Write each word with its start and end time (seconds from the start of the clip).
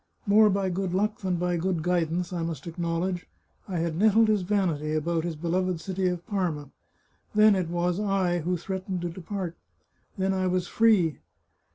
More 0.25 0.49
by 0.49 0.71
good 0.71 0.95
luck 0.95 1.19
than 1.19 1.35
by 1.35 1.57
good 1.57 1.83
guidance, 1.83 2.33
I 2.33 2.41
must 2.41 2.65
acknowledge, 2.65 3.27
I 3.67 3.77
had 3.77 3.95
nettled 3.95 4.29
his 4.29 4.41
vanity 4.41 4.95
about 4.95 5.23
his 5.25 5.35
beloved 5.35 5.79
city 5.79 6.07
of 6.07 6.25
Parma. 6.25 6.71
Then 7.35 7.55
it 7.55 7.69
was 7.69 7.99
I 7.99 8.39
who 8.39 8.57
threatened 8.57 9.01
to 9.01 9.09
depart. 9.09 9.55
Then 10.17 10.33
I 10.33 10.47
was 10.47 10.67
free. 10.67 11.19